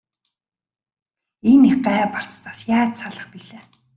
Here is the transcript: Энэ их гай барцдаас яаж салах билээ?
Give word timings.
Энэ 1.51 1.65
их 1.69 1.75
гай 1.85 2.01
барцдаас 2.13 2.59
яаж 2.75 2.91
салах 2.99 3.27
билээ? 3.31 3.63